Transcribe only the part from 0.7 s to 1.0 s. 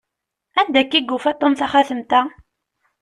akka